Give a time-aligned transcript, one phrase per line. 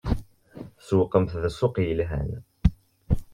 [0.83, 2.29] Tsewwqemt-d ssuq yelhan.